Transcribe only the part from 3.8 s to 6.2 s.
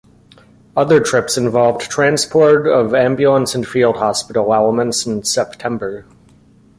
hospital elements in September.